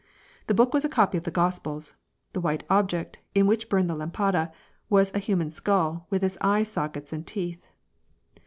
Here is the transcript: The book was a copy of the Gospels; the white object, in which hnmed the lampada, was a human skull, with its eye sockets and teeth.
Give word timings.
The 0.47 0.55
book 0.55 0.73
was 0.73 0.83
a 0.83 0.89
copy 0.89 1.19
of 1.19 1.25
the 1.25 1.29
Gospels; 1.29 1.93
the 2.33 2.41
white 2.41 2.63
object, 2.71 3.19
in 3.35 3.45
which 3.45 3.69
hnmed 3.69 3.85
the 3.87 3.95
lampada, 3.95 4.51
was 4.89 5.13
a 5.13 5.19
human 5.19 5.51
skull, 5.51 6.07
with 6.09 6.23
its 6.23 6.39
eye 6.41 6.63
sockets 6.63 7.13
and 7.13 7.23
teeth. 7.27 7.63